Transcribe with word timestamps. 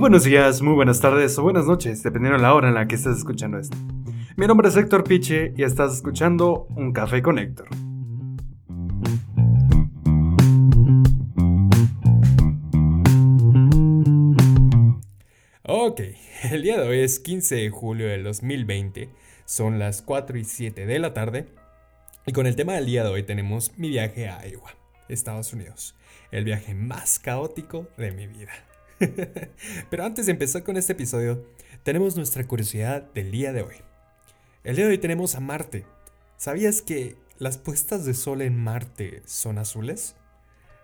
buenos 0.00 0.24
días, 0.24 0.62
muy 0.62 0.72
buenas 0.72 0.98
tardes 0.98 1.38
o 1.38 1.42
buenas 1.42 1.66
noches, 1.66 2.02
dependiendo 2.02 2.38
de 2.38 2.42
la 2.42 2.54
hora 2.54 2.68
en 2.68 2.74
la 2.74 2.88
que 2.88 2.94
estés 2.94 3.18
escuchando 3.18 3.58
esto. 3.58 3.76
Mi 4.34 4.46
nombre 4.46 4.68
es 4.68 4.76
Héctor 4.76 5.04
Piche 5.04 5.52
y 5.54 5.62
estás 5.62 5.92
escuchando 5.92 6.66
Un 6.74 6.94
Café 6.94 7.20
con 7.20 7.38
Héctor. 7.38 7.68
Ok, 15.64 16.00
el 16.50 16.62
día 16.62 16.80
de 16.80 16.88
hoy 16.88 17.00
es 17.00 17.20
15 17.20 17.56
de 17.56 17.68
julio 17.68 18.08
del 18.08 18.24
2020, 18.24 19.10
son 19.44 19.78
las 19.78 20.00
4 20.00 20.38
y 20.38 20.44
7 20.44 20.86
de 20.86 20.98
la 20.98 21.12
tarde 21.12 21.46
y 22.26 22.32
con 22.32 22.46
el 22.46 22.56
tema 22.56 22.72
del 22.72 22.86
día 22.86 23.04
de 23.04 23.10
hoy 23.10 23.22
tenemos 23.22 23.76
mi 23.76 23.90
viaje 23.90 24.30
a 24.30 24.48
Iowa, 24.48 24.70
Estados 25.10 25.52
Unidos, 25.52 25.94
el 26.30 26.44
viaje 26.44 26.74
más 26.74 27.18
caótico 27.18 27.86
de 27.98 28.12
mi 28.12 28.26
vida. 28.26 28.69
Pero 29.90 30.04
antes 30.04 30.26
de 30.26 30.32
empezar 30.32 30.62
con 30.62 30.76
este 30.76 30.92
episodio, 30.92 31.44
tenemos 31.82 32.16
nuestra 32.16 32.46
curiosidad 32.46 33.02
del 33.14 33.30
día 33.30 33.52
de 33.52 33.62
hoy. 33.62 33.76
El 34.62 34.76
día 34.76 34.84
de 34.84 34.92
hoy 34.92 34.98
tenemos 34.98 35.34
a 35.34 35.40
Marte. 35.40 35.86
¿Sabías 36.36 36.82
que 36.82 37.16
las 37.38 37.56
puestas 37.56 38.04
de 38.04 38.14
sol 38.14 38.42
en 38.42 38.62
Marte 38.62 39.22
son 39.24 39.58
azules? 39.58 40.16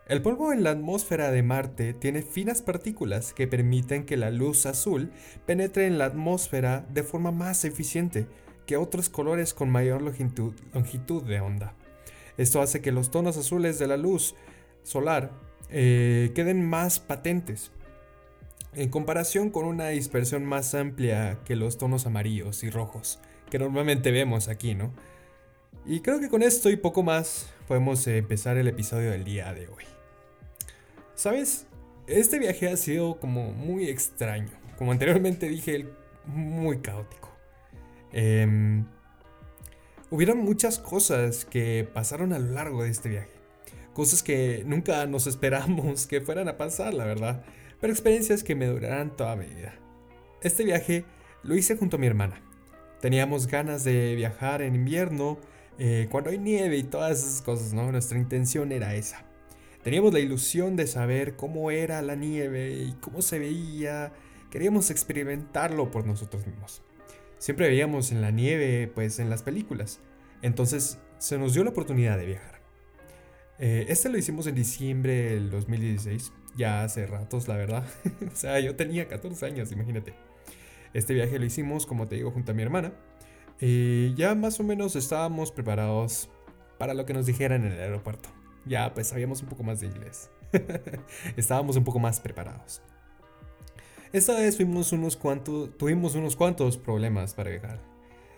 El 0.08 0.22
polvo 0.22 0.52
en 0.52 0.62
la 0.62 0.70
atmósfera 0.70 1.30
de 1.30 1.42
Marte 1.42 1.92
tiene 1.92 2.22
finas 2.22 2.62
partículas 2.62 3.34
que 3.34 3.48
permiten 3.48 4.06
que 4.06 4.16
la 4.16 4.30
luz 4.30 4.64
azul 4.64 5.10
penetre 5.44 5.86
en 5.86 5.98
la 5.98 6.06
atmósfera 6.06 6.86
de 6.90 7.02
forma 7.02 7.32
más 7.32 7.64
eficiente 7.64 8.26
que 8.66 8.76
otros 8.76 9.08
colores 9.10 9.52
con 9.52 9.68
mayor 9.68 10.00
longitud, 10.00 10.54
de 11.24 11.40
onda. 11.40 11.74
Esto 12.38 12.62
hace 12.62 12.80
que 12.80 12.92
los 12.92 13.10
tonos 13.10 13.36
azules 13.36 13.78
de 13.78 13.88
la 13.88 13.96
luz 13.96 14.34
solar 14.84 15.32
eh, 15.68 16.30
queden 16.34 16.68
más 16.68 17.00
patentes 17.00 17.72
en 18.76 18.90
comparación 18.90 19.50
con 19.50 19.64
una 19.64 19.88
dispersión 19.88 20.44
más 20.44 20.74
amplia 20.74 21.38
que 21.44 21.56
los 21.56 21.78
tonos 21.78 22.06
amarillos 22.06 22.62
y 22.62 22.70
rojos 22.70 23.18
que 23.50 23.58
normalmente 23.58 24.10
vemos 24.10 24.48
aquí, 24.48 24.74
¿no? 24.74 24.92
Y 25.86 26.00
creo 26.00 26.20
que 26.20 26.28
con 26.28 26.42
esto 26.42 26.68
y 26.68 26.76
poco 26.76 27.02
más 27.02 27.48
podemos 27.68 28.06
empezar 28.06 28.56
el 28.56 28.68
episodio 28.68 29.12
del 29.12 29.24
día 29.24 29.54
de 29.54 29.68
hoy. 29.68 29.84
¿Sabes? 31.14 31.66
Este 32.06 32.38
viaje 32.38 32.68
ha 32.68 32.76
sido 32.76 33.18
como 33.18 33.52
muy 33.52 33.88
extraño. 33.88 34.50
Como 34.76 34.92
anteriormente 34.92 35.48
dije, 35.48 35.86
muy 36.26 36.78
caótico. 36.78 37.30
Eh, 38.12 38.82
hubieron 40.10 40.38
muchas 40.38 40.78
cosas 40.78 41.44
que 41.44 41.88
pasaron 41.94 42.32
a 42.32 42.38
lo 42.38 42.52
largo 42.52 42.82
de 42.82 42.90
este 42.90 43.08
viaje. 43.08 43.30
Cosas 43.94 44.22
que 44.22 44.64
nunca 44.66 45.06
nos 45.06 45.26
esperamos 45.28 46.06
que 46.06 46.20
fueran 46.20 46.48
a 46.48 46.56
pasar, 46.56 46.94
la 46.94 47.04
verdad 47.04 47.44
pero 47.80 47.92
experiencias 47.92 48.42
que 48.42 48.54
me 48.54 48.66
durarán 48.66 49.16
toda 49.16 49.36
mi 49.36 49.46
vida. 49.46 49.74
Este 50.42 50.64
viaje 50.64 51.04
lo 51.42 51.54
hice 51.54 51.76
junto 51.76 51.96
a 51.96 51.98
mi 51.98 52.06
hermana. 52.06 52.42
Teníamos 53.00 53.46
ganas 53.46 53.84
de 53.84 54.14
viajar 54.14 54.62
en 54.62 54.74
invierno, 54.74 55.38
eh, 55.78 56.08
cuando 56.10 56.30
hay 56.30 56.38
nieve 56.38 56.76
y 56.76 56.82
todas 56.82 57.18
esas 57.18 57.42
cosas, 57.42 57.72
¿no? 57.72 57.90
Nuestra 57.92 58.18
intención 58.18 58.72
era 58.72 58.94
esa. 58.94 59.24
Teníamos 59.82 60.12
la 60.12 60.20
ilusión 60.20 60.74
de 60.74 60.86
saber 60.86 61.36
cómo 61.36 61.70
era 61.70 62.02
la 62.02 62.16
nieve 62.16 62.72
y 62.72 62.92
cómo 62.94 63.22
se 63.22 63.38
veía. 63.38 64.12
Queríamos 64.50 64.90
experimentarlo 64.90 65.90
por 65.90 66.06
nosotros 66.06 66.46
mismos. 66.46 66.82
Siempre 67.38 67.68
veíamos 67.68 68.10
en 68.10 68.22
la 68.22 68.30
nieve, 68.30 68.90
pues 68.92 69.18
en 69.18 69.30
las 69.30 69.42
películas. 69.42 70.00
Entonces 70.42 70.98
se 71.18 71.38
nos 71.38 71.54
dio 71.54 71.62
la 71.62 71.70
oportunidad 71.70 72.18
de 72.18 72.26
viajar. 72.26 72.55
Eh, 73.58 73.86
este 73.88 74.08
lo 74.08 74.18
hicimos 74.18 74.46
en 74.46 74.54
diciembre 74.54 75.30
del 75.30 75.50
2016 75.50 76.32
ya 76.56 76.82
hace 76.82 77.06
ratos, 77.06 77.48
la 77.48 77.56
verdad. 77.56 77.84
o 78.32 78.34
sea, 78.34 78.58
yo 78.60 78.74
tenía 78.74 79.08
14 79.08 79.46
años, 79.46 79.70
imagínate. 79.72 80.14
Este 80.94 81.14
viaje 81.14 81.38
lo 81.38 81.44
hicimos, 81.44 81.86
como 81.86 82.06
te 82.08 82.16
digo, 82.16 82.30
junto 82.30 82.52
a 82.52 82.54
mi 82.54 82.62
hermana. 82.62 82.92
Y 83.60 84.14
ya 84.14 84.34
más 84.34 84.58
o 84.60 84.64
menos 84.64 84.96
estábamos 84.96 85.52
preparados 85.52 86.28
para 86.78 86.94
lo 86.94 87.06
que 87.06 87.14
nos 87.14 87.26
dijeran 87.26 87.64
en 87.64 87.72
el 87.72 87.80
aeropuerto. 87.80 88.28
Ya 88.64 88.92
pues 88.94 89.08
sabíamos 89.08 89.42
un 89.42 89.48
poco 89.48 89.62
más 89.62 89.80
de 89.80 89.86
inglés. 89.86 90.30
estábamos 91.36 91.76
un 91.76 91.84
poco 91.84 91.98
más 91.98 92.20
preparados. 92.20 92.82
Esta 94.12 94.34
vez 94.34 94.56
fuimos 94.56 94.92
unos 94.92 95.16
cuantos, 95.16 95.76
tuvimos 95.76 96.14
unos 96.14 96.36
cuantos 96.36 96.78
problemas 96.78 97.34
para 97.34 97.50
viajar. 97.50 97.80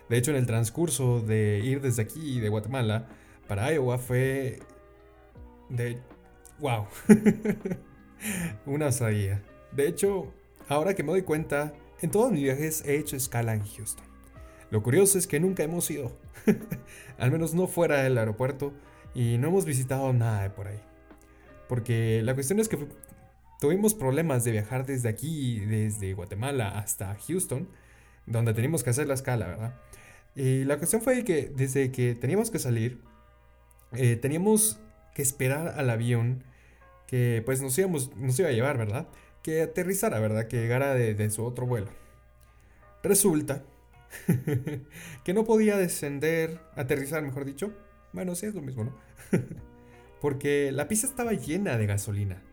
De 0.09 0.17
hecho, 0.17 0.31
en 0.31 0.37
el 0.37 0.45
transcurso 0.45 1.21
de 1.21 1.61
ir 1.63 1.81
desde 1.81 2.01
aquí, 2.01 2.39
de 2.39 2.49
Guatemala, 2.49 3.07
para 3.47 3.71
Iowa 3.71 3.97
fue 3.97 4.59
de... 5.69 5.99
¡Wow! 6.59 6.87
Una 8.65 8.91
sabía. 8.91 9.41
De 9.71 9.87
hecho, 9.87 10.33
ahora 10.67 10.93
que 10.93 11.03
me 11.03 11.11
doy 11.11 11.21
cuenta, 11.21 11.73
en 12.01 12.11
todos 12.11 12.31
mis 12.31 12.43
viajes 12.43 12.83
he 12.85 12.97
hecho 12.97 13.15
escala 13.15 13.53
en 13.53 13.65
Houston. 13.65 14.05
Lo 14.71 14.83
curioso 14.83 15.17
es 15.17 15.25
que 15.25 15.39
nunca 15.39 15.63
hemos 15.63 15.89
ido, 15.89 16.17
al 17.17 17.31
menos 17.31 17.53
no 17.53 17.67
fuera 17.67 18.03
del 18.03 18.17
aeropuerto, 18.17 18.73
y 19.13 19.37
no 19.37 19.47
hemos 19.47 19.65
visitado 19.65 20.13
nada 20.13 20.43
de 20.43 20.49
por 20.49 20.67
ahí. 20.67 20.79
Porque 21.67 22.21
la 22.23 22.33
cuestión 22.33 22.59
es 22.59 22.69
que 22.69 22.77
tuvimos 23.59 23.93
problemas 23.93 24.43
de 24.43 24.51
viajar 24.51 24.85
desde 24.85 25.09
aquí, 25.09 25.59
desde 25.61 26.13
Guatemala 26.13 26.77
hasta 26.77 27.15
Houston, 27.27 27.69
donde 28.25 28.53
teníamos 28.53 28.83
que 28.83 28.91
hacer 28.91 29.07
la 29.07 29.15
escala, 29.15 29.47
¿verdad? 29.47 29.75
Y 30.35 30.63
la 30.65 30.77
cuestión 30.77 31.01
fue 31.01 31.23
que 31.23 31.51
desde 31.55 31.91
que 31.91 32.15
teníamos 32.15 32.51
que 32.51 32.59
salir, 32.59 33.01
eh, 33.93 34.15
teníamos 34.15 34.79
que 35.13 35.21
esperar 35.21 35.75
al 35.77 35.89
avión 35.89 36.43
que 37.09 37.41
pues 37.43 37.59
nos, 37.59 37.75
íbamos, 37.77 38.15
nos 38.17 38.37
iba 38.39 38.49
a 38.49 38.51
llevar, 38.51 38.77
¿verdad? 38.77 39.07
Que 39.41 39.63
aterrizara, 39.63 40.19
¿verdad? 40.19 40.47
Que 40.47 40.57
llegara 40.57 40.93
de, 40.93 41.29
su 41.31 41.43
otro 41.43 41.65
vuelo. 41.65 41.87
Resulta 43.01 43.63
que 45.23 45.33
no 45.33 45.43
podía 45.43 45.75
descender, 45.75 46.59
aterrizar, 46.75 47.23
mejor 47.23 47.45
dicho. 47.45 47.73
Bueno, 48.13 48.35
sí 48.35 48.45
es 48.45 48.53
lo 48.53 48.61
mismo, 48.61 48.83
¿no? 48.83 48.95
Porque 50.21 50.71
la 50.71 50.87
pista 50.87 51.07
estaba 51.07 51.33
llena 51.33 51.77
de 51.79 51.87
gasolina. 51.87 52.43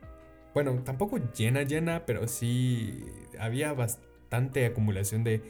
Bueno, 0.54 0.82
tampoco 0.84 1.18
llena, 1.34 1.62
llena, 1.62 2.06
pero 2.06 2.26
sí 2.26 3.04
había 3.38 3.74
bastante 3.74 4.64
acumulación 4.64 5.22
de, 5.22 5.42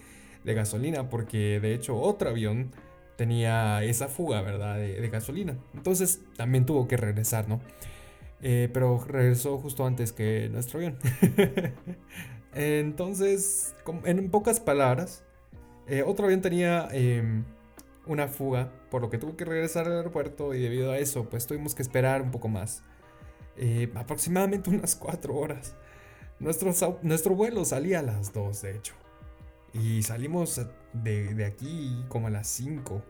gasolina. 0.45 1.09
Porque 1.11 1.61
de 1.61 1.75
hecho 1.75 1.97
otro 1.97 2.31
avión 2.31 2.73
tenía 3.17 3.83
esa 3.83 4.09
fuga, 4.09 4.43
¿verdad? 4.43 4.77
De, 4.77 5.09
gasolina. 5.09 5.57
Entonces 5.75 6.21
también 6.37 6.67
tuvo 6.67 6.87
que 6.87 6.97
regresar, 6.97 7.49
¿no? 7.49 7.61
Eh, 8.43 8.69
pero 8.73 9.03
regresó 9.07 9.59
justo 9.59 9.87
antes 9.87 10.13
que 10.13 10.49
nuestro 10.51 10.79
avión. 10.79 10.99
Entonces, 12.55 13.75
en 14.05 14.31
pocas 14.31 14.61
palabras, 14.61 15.25
eh, 15.89 16.03
otro 16.07 16.27
avión 16.27 16.43
tenía 16.43 16.89
em, 16.93 17.45
una 18.07 18.29
fuga, 18.29 18.73
por 18.91 19.03
lo 19.03 19.11
que 19.11 19.19
tuvo 19.19 19.37
que 19.37 19.45
regresar 19.45 19.87
al 19.87 19.97
aeropuerto 19.97 20.55
y 20.55 20.61
debido 20.61 20.93
a 20.93 20.99
eso, 20.99 21.29
pues 21.29 21.47
tuvimos 21.47 21.75
que 21.75 21.83
esperar 21.83 22.23
un 22.23 22.31
poco 22.31 22.49
más. 22.49 22.83
Eh, 23.57 23.91
aproximadamente 23.95 24.71
unas 24.71 24.97
4 24.97 25.35
horas. 25.35 25.75
Nuestro, 26.39 26.73
nuestro 27.03 27.35
vuelo 27.35 27.65
salía 27.65 28.01
a 28.01 28.03
las 28.03 28.33
2, 28.33 28.63
de 28.63 28.77
hecho. 28.77 28.95
Y 29.73 30.03
salimos 30.03 30.61
de, 31.03 31.35
de 31.35 31.45
aquí 31.45 32.05
como 32.09 32.27
a 32.27 32.31
las 32.31 32.49
5 32.49 33.03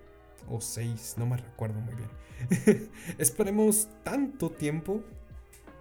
o 0.49 0.61
6, 0.61 1.15
no 1.19 1.27
me 1.27 1.37
recuerdo 1.37 1.81
muy 1.81 1.95
bien. 1.95 2.91
Esperemos 3.19 3.89
tanto 4.03 4.51
tiempo 4.51 5.03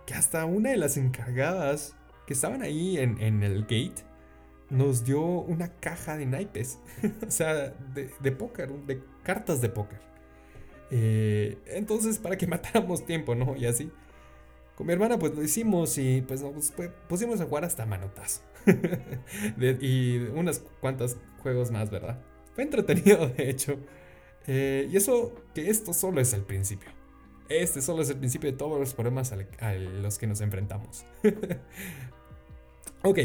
que 0.06 0.14
hasta 0.14 0.46
una 0.46 0.72
de 0.72 0.78
las 0.78 0.98
encargadas 0.98 1.96
que 2.26 2.34
estaban 2.34 2.62
ahí 2.62 2.98
en, 2.98 3.44
el 3.44 3.62
gate 3.64 4.04
nos 4.70 5.06
dio 5.06 5.22
una 5.22 5.70
caja 5.80 6.18
de 6.18 6.26
naipes, 6.26 6.80
o 7.28 7.32
sea, 7.32 7.74
de, 7.94 8.32
póker, 8.32 8.72
de 8.72 9.02
cartas 9.24 9.62
de 9.62 9.70
póker. 9.70 10.00
Eh, 10.92 11.58
entonces, 11.68 12.20
para 12.20 12.38
que 12.38 12.48
matáramos 12.48 13.06
tiempo, 13.06 13.36
¿no? 13.36 13.56
Y 13.56 13.66
así. 13.66 13.92
Con 14.76 14.88
mi 14.88 14.94
hermana, 14.94 15.18
pues 15.18 15.34
lo 15.34 15.42
hicimos 15.42 15.98
y 15.98 16.22
pues 16.22 16.42
nos 16.42 16.74
pusimos 17.08 17.40
a 17.40 17.46
jugar 17.46 17.64
hasta 17.64 17.86
y 19.82 20.18
unas 20.18 20.60
cuantas 20.80 21.18
juegos 21.40 21.72
más, 21.72 21.90
¿verdad? 21.90 22.20
Fue 22.54 22.64
entretenido, 22.64 23.28
de 23.28 23.50
hecho. 23.50 23.78
Eh, 24.48 24.88
y 24.92 24.98
eso, 24.98 25.34
que 25.54 25.70
esto 25.70 25.94
solo 25.94 26.22
es 26.22 26.34
el 26.34 26.42
principio. 26.42 26.90
Este 27.50 27.82
solo 27.82 28.02
es 28.02 28.10
el 28.10 28.18
principio 28.18 28.52
de 28.52 28.58
todos 28.58 28.80
los 28.80 28.94
problemas 28.94 29.32
a 29.32 29.74
los 29.74 30.18
que 30.18 30.28
nos 30.28 30.42
enfrentamos. 30.42 31.06
ok, 33.04 33.20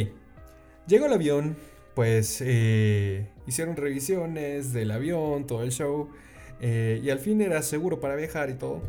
llegó 0.87 1.07
el 1.07 1.13
avión, 1.13 1.57
pues 1.95 2.43
eh, 2.45 3.29
hicieron 3.47 3.77
revisiones 3.77 4.73
del 4.73 4.91
avión, 4.91 5.47
todo 5.47 5.63
el 5.63 5.73
show, 5.73 6.11
eh, 6.61 7.01
y 7.03 7.09
al 7.09 7.19
fin 7.19 7.41
era 7.41 7.63
seguro 7.63 8.01
para 8.01 8.17
viajar 8.17 8.51
y 8.51 8.55
todo. 8.55 8.83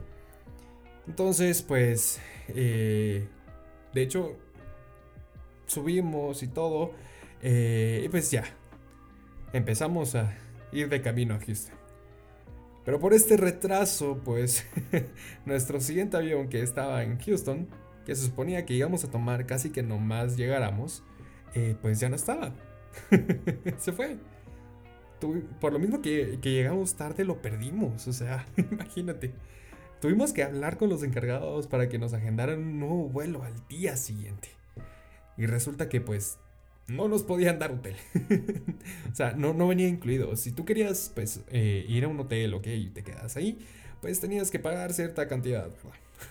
Entonces, 1.07 1.61
pues, 1.61 2.19
de 2.47 3.27
hecho, 3.93 4.37
subimos 5.71 6.43
y 6.43 6.47
todo, 6.47 6.91
y 7.41 8.07
pues 8.09 8.29
ya, 8.31 8.43
empezamos 9.53 10.15
a 10.15 10.33
ir 10.71 10.89
de 10.89 11.01
camino 11.01 11.35
a 11.35 11.39
Houston. 11.39 11.81
Pero 12.83 12.99
por 12.99 13.13
este 13.13 13.37
retraso, 13.37 14.19
pues 14.23 14.65
nuestro 15.45 15.79
siguiente 15.79 16.17
avión 16.17 16.49
que 16.49 16.61
estaba 16.61 17.03
en 17.03 17.19
Houston, 17.19 17.67
que 18.05 18.15
se 18.15 18.25
suponía 18.25 18.65
que 18.65 18.73
íbamos 18.73 19.03
a 19.03 19.11
tomar 19.11 19.45
casi 19.45 19.69
que 19.69 19.83
nomás 19.83 20.35
llegáramos, 20.35 21.03
eh, 21.53 21.75
pues 21.81 21.99
ya 21.99 22.09
no 22.09 22.15
estaba. 22.15 22.53
Se 23.77 23.91
fue. 23.91 24.17
por 25.59 25.73
lo 25.73 25.79
mismo 25.79 26.01
que, 26.01 26.39
que 26.41 26.51
llegamos 26.51 26.95
tarde, 26.95 27.23
lo 27.23 27.41
perdimos. 27.41 28.07
O 28.07 28.13
sea, 28.13 28.45
imagínate. 28.71 29.33
Tuvimos 30.01 30.33
que 30.33 30.41
hablar 30.41 30.77
con 30.77 30.89
los 30.89 31.03
encargados 31.03 31.67
para 31.67 31.87
que 31.87 31.99
nos 31.99 32.13
agendaran 32.13 32.57
un 32.59 32.79
nuevo 32.79 33.09
vuelo 33.09 33.43
al 33.43 33.53
día 33.67 33.95
siguiente. 33.97 34.49
Y 35.37 35.45
resulta 35.45 35.89
que 35.89 36.01
pues 36.01 36.37
no 36.87 37.07
nos 37.07 37.23
podían 37.23 37.59
dar 37.59 37.71
hotel. 37.71 37.95
o 39.11 39.15
sea, 39.15 39.33
no, 39.33 39.53
no 39.53 39.67
venía 39.67 39.87
incluido. 39.87 40.35
Si 40.35 40.51
tú 40.51 40.65
querías 40.65 41.11
pues 41.13 41.41
eh, 41.49 41.85
ir 41.87 42.03
a 42.03 42.07
un 42.07 42.19
hotel, 42.19 42.53
ok, 42.53 42.67
y 42.67 42.89
te 42.89 43.03
quedas 43.03 43.37
ahí, 43.37 43.59
pues 44.01 44.19
tenías 44.19 44.51
que 44.51 44.59
pagar 44.59 44.93
cierta 44.93 45.27
cantidad, 45.27 45.69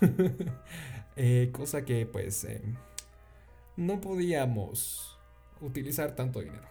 eh, 1.17 1.50
cosa 1.52 1.85
que 1.85 2.06
pues 2.06 2.44
eh, 2.44 2.62
no 3.76 4.00
podíamos 4.00 5.19
utilizar 5.61 6.14
tanto 6.14 6.41
dinero. 6.41 6.67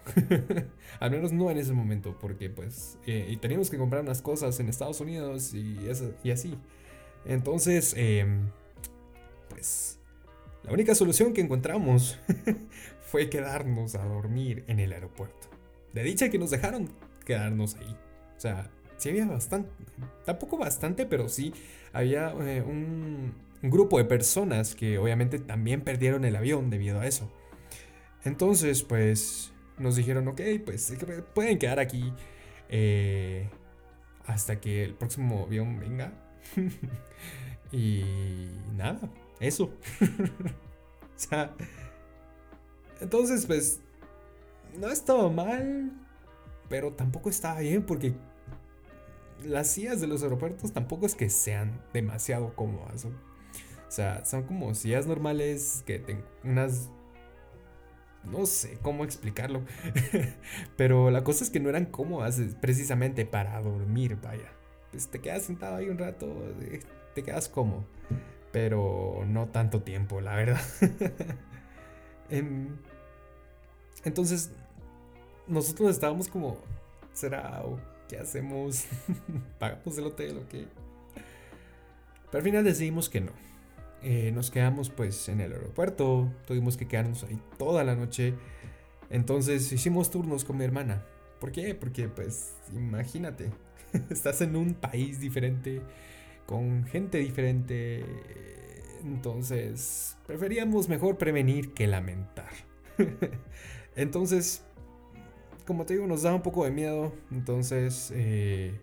Al 1.00 1.12
menos 1.12 1.32
no 1.32 1.52
en 1.52 1.58
ese 1.58 1.74
momento, 1.74 2.18
porque 2.20 2.50
pues 2.50 2.98
y 3.06 3.38
teníamos 3.38 3.70
que 3.70 3.78
comprar 3.78 4.02
unas 4.02 4.22
cosas 4.22 4.60
en 4.60 4.70
Estados 4.70 5.00
Unidos 5.02 5.54
y, 5.54 5.78
y 6.24 6.32
así. 6.32 6.58
Entonces, 7.26 7.94
em, 7.98 8.50
pues, 9.50 9.99
la 10.64 10.74
única 10.74 10.96
solución 10.96 11.34
que 11.34 11.42
encontramos 11.42 12.20
fue 13.02 13.30
quedarnos 13.30 13.96
a 13.96 14.06
dormir 14.06 14.64
en 14.68 14.80
el 14.80 14.94
aeropuerto. 14.94 15.50
De 15.94 16.04
dicha 16.04 16.30
que 16.30 16.38
nos 16.38 16.52
dejaron 16.52 16.90
quedarnos 17.26 17.76
ahí. 17.76 17.98
O 18.38 18.40
sea, 18.40 18.70
sí 18.98 19.10
había 19.10 19.26
bastante, 19.26 19.70
tampoco 20.26 20.58
bastante, 20.58 21.06
pero 21.06 21.30
sí 21.30 21.54
había 21.94 22.34
eh, 22.42 22.62
un, 22.62 23.34
grupo 23.62 23.98
de 23.98 24.06
personas 24.06 24.74
que 24.74 24.98
obviamente 24.98 25.38
también 25.38 25.82
perdieron 25.82 26.24
el 26.24 26.36
avión 26.36 26.70
debido 26.70 27.00
a 27.00 27.08
eso. 27.08 27.30
Entonces, 28.24 28.84
pues, 28.84 29.52
nos 29.78 29.96
dijeron, 29.96 30.28
ok, 30.28 30.42
pues 30.66 30.94
pueden 31.34 31.58
quedar 31.58 31.80
aquí 31.80 32.14
eh, 32.70 33.50
hasta 34.26 34.62
que 34.62 34.84
el 34.84 34.94
próximo 34.94 35.44
avión 35.46 35.80
venga. 35.80 36.14
y 37.72 38.04
nada, 38.78 39.00
eso. 39.40 39.66
o 40.06 41.16
sea, 41.16 41.56
entonces 43.00 43.46
pues 43.46 43.80
no 44.78 44.90
estaba 44.90 45.30
mal, 45.30 45.92
pero 46.70 46.94
tampoco 46.94 47.30
estaba 47.30 47.60
bien 47.60 47.84
porque 47.84 48.14
las 49.44 49.72
sillas 49.72 50.02
de 50.02 50.08
los 50.08 50.24
aeropuertos 50.24 50.74
tampoco 50.74 51.06
es 51.06 51.16
que 51.16 51.30
sean 51.30 51.82
demasiado 51.94 52.56
cómodas. 52.56 53.06
O 53.06 53.12
sea, 53.92 54.24
son 54.26 54.44
como 54.44 54.74
sillas 54.76 55.08
normales 55.08 55.84
que 55.86 56.24
unas... 56.44 56.90
No 58.26 58.46
sé 58.46 58.78
cómo 58.82 59.06
explicarlo. 59.06 59.64
pero 60.78 61.10
la 61.10 61.24
cosa 61.24 61.44
es 61.44 61.50
que 61.50 61.62
no 61.62 61.70
eran 61.70 61.86
cómodas 61.86 62.40
precisamente 62.60 63.26
para 63.26 63.62
dormir, 63.62 64.18
vaya 64.22 64.60
pues 64.92 65.08
te 65.08 65.20
quedas 65.20 65.44
sentado 65.44 65.76
ahí 65.76 65.90
un 65.90 65.98
rato, 65.98 66.28
eh, 66.62 66.80
te 67.14 67.24
quedas 67.24 67.48
como, 67.48 67.86
pero 68.52 69.24
no 69.28 69.48
tanto 69.48 69.82
tiempo, 69.84 70.22
la 70.22 70.36
verdad. 70.36 70.62
Em, 72.32 72.68
entonces, 74.04 74.52
nosotros 75.48 75.90
estábamos 75.90 76.28
como, 76.28 76.60
¿será 77.12 77.64
o 77.66 77.80
qué 78.08 78.20
hacemos? 78.20 78.86
¿Pagamos 79.60 79.98
el 79.98 80.04
hotel 80.06 80.38
o 80.38 80.48
qué? 80.48 80.68
Pero 82.30 82.38
al 82.38 82.44
final 82.44 82.64
decidimos 82.64 83.10
que 83.10 83.22
no. 83.22 83.32
Eh, 84.02 84.32
nos 84.32 84.52
quedamos 84.52 84.90
pues 84.90 85.28
en 85.28 85.42
el 85.42 85.52
aeropuerto, 85.52 86.32
tuvimos 86.48 86.78
que 86.78 86.88
quedarnos 86.88 87.24
ahí 87.24 87.40
toda 87.58 87.84
la 87.84 87.96
noche. 87.96 88.36
Entonces 89.10 89.72
hicimos 89.72 90.12
turnos 90.12 90.46
con 90.46 90.58
mi 90.58 90.64
hermana. 90.64 91.04
¿Por 91.40 91.52
qué? 91.52 91.74
Porque 91.76 92.08
pues 92.08 92.54
imagínate, 92.74 93.50
estás 94.10 94.42
en 94.42 94.56
un 94.56 94.74
país 94.74 95.20
diferente, 95.20 95.82
con 96.50 96.84
gente 96.86 97.20
diferente. 97.20 98.04
Entonces, 99.04 100.18
preferíamos 100.26 100.90
mejor 100.90 101.20
prevenir 101.20 101.76
que 101.76 101.86
lamentar. 101.86 102.50
entonces, 103.96 104.64
como 105.68 105.86
te 105.86 105.94
digo, 105.94 106.08
nos 106.08 106.24
da 106.24 106.34
un 106.34 106.42
poco 106.42 106.66
de 106.66 106.72
miedo. 106.72 107.14
Entonces, 107.30 108.12
eh, 108.16 108.82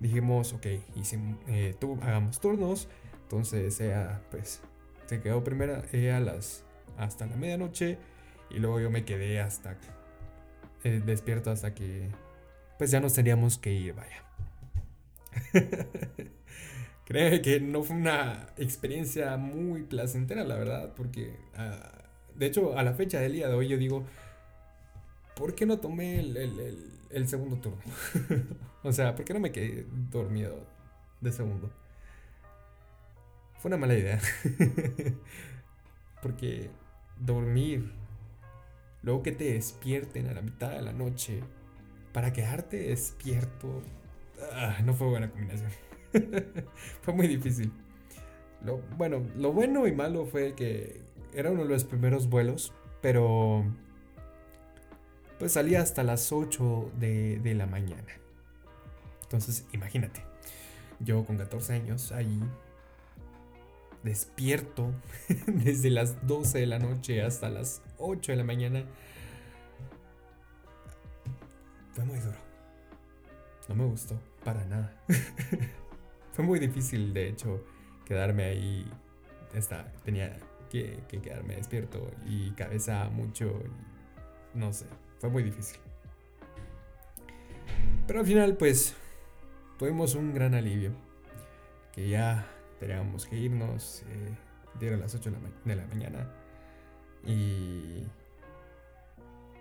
dijimos, 0.00 0.52
ok, 0.52 0.66
hicimos, 0.96 1.38
eh, 1.48 1.74
tú, 1.80 1.98
hagamos 2.02 2.38
turnos. 2.40 2.90
Entonces, 3.22 3.80
ella, 3.80 4.20
pues, 4.30 4.60
se 5.06 5.22
quedó 5.22 5.42
primera, 5.42 5.82
ella 5.92 6.20
las, 6.20 6.66
hasta 6.98 7.24
la 7.24 7.36
medianoche. 7.36 7.96
Y 8.50 8.58
luego 8.58 8.80
yo 8.80 8.90
me 8.90 9.06
quedé 9.06 9.40
hasta, 9.40 9.78
eh, 10.84 11.00
despierto 11.06 11.50
hasta 11.50 11.74
que 11.74 12.10
pues 12.76 12.90
ya 12.90 13.00
nos 13.00 13.14
teníamos 13.14 13.56
que 13.56 13.72
ir, 13.72 13.94
vaya. 13.94 14.29
Creo 17.04 17.42
que 17.42 17.60
no 17.60 17.82
fue 17.82 17.96
una 17.96 18.46
experiencia 18.56 19.36
muy 19.36 19.82
placentera, 19.82 20.44
la 20.44 20.56
verdad, 20.56 20.94
porque 20.94 21.34
ah, 21.56 21.92
de 22.36 22.46
hecho 22.46 22.78
a 22.78 22.82
la 22.82 22.94
fecha 22.94 23.18
del 23.20 23.32
día 23.32 23.48
de 23.48 23.54
hoy 23.54 23.68
yo 23.68 23.76
digo, 23.76 24.04
¿por 25.34 25.54
qué 25.54 25.66
no 25.66 25.78
tomé 25.78 26.20
el, 26.20 27.28
segundo 27.28 27.56
turno? 27.56 27.82
o 28.82 28.92
sea, 28.92 29.16
¿por 29.16 29.24
qué 29.24 29.34
no 29.34 29.40
me 29.40 29.50
quedé 29.52 29.86
dormido 30.10 30.64
de 31.20 31.32
segundo? 31.32 31.72
Fue 33.58 33.68
una 33.68 33.76
mala 33.76 33.94
idea. 33.94 34.20
porque 36.22 36.70
dormir, 37.18 37.92
luego 39.02 39.22
que 39.22 39.32
te 39.32 39.52
despierten 39.52 40.28
a 40.28 40.34
la 40.34 40.42
mitad 40.42 40.70
de 40.70 40.82
la 40.82 40.92
noche, 40.92 41.42
para 42.12 42.32
quedarte 42.32 42.88
despierto, 42.88 43.82
ah, 44.52 44.78
no 44.84 44.94
fue 44.94 45.08
buena 45.08 45.30
combinación. 45.30 45.70
fue 47.02 47.14
muy 47.14 47.26
difícil. 47.26 47.72
Lo, 48.64 48.78
bueno, 48.96 49.22
lo 49.36 49.52
bueno 49.52 49.86
y 49.86 49.92
malo 49.92 50.26
fue 50.26 50.54
que 50.54 51.00
era 51.34 51.50
uno 51.50 51.62
de 51.62 51.68
los 51.70 51.84
primeros 51.84 52.28
vuelos, 52.28 52.72
pero 53.00 53.64
pues 55.38 55.52
salía 55.52 55.80
hasta 55.80 56.02
las 56.02 56.32
8 56.32 56.92
de, 56.98 57.38
de 57.38 57.54
la 57.54 57.66
mañana. 57.66 58.12
Entonces, 59.22 59.64
imagínate, 59.72 60.22
yo 60.98 61.24
con 61.24 61.38
14 61.38 61.74
años 61.74 62.12
ahí, 62.12 62.40
despierto 64.02 64.92
desde 65.46 65.90
las 65.90 66.26
12 66.26 66.58
de 66.58 66.66
la 66.66 66.78
noche 66.78 67.22
hasta 67.22 67.48
las 67.50 67.82
8 67.98 68.32
de 68.32 68.36
la 68.36 68.44
mañana 68.44 68.84
fue 71.92 72.04
muy 72.04 72.18
duro. 72.18 72.49
No 73.70 73.76
me 73.76 73.84
gustó, 73.84 74.20
para 74.42 74.64
nada. 74.64 75.00
fue 76.32 76.44
muy 76.44 76.58
difícil, 76.58 77.14
de 77.14 77.28
hecho, 77.28 77.64
quedarme 78.04 78.42
ahí. 78.42 78.92
Esta, 79.54 79.92
tenía 80.04 80.40
que, 80.68 81.04
quedarme 81.08 81.54
despierto 81.54 82.10
y 82.26 82.50
cabeza 82.50 83.08
mucho. 83.10 83.62
no 84.54 84.72
sé, 84.72 84.86
fue 85.20 85.30
muy 85.30 85.44
difícil. 85.44 85.78
Pero 88.08 88.18
al 88.18 88.26
final, 88.26 88.56
pues, 88.56 88.96
tuvimos 89.78 90.16
un 90.16 90.34
gran 90.34 90.54
alivio. 90.54 90.90
Que 91.92 92.08
ya 92.08 92.44
teníamos 92.80 93.26
que 93.26 93.36
irnos. 93.36 94.02
Eh, 94.08 94.34
dieron 94.80 94.98
las 94.98 95.14
8 95.14 95.30
de 95.64 95.76
la 95.76 95.86
mañana. 95.86 96.28
Y 97.24 98.02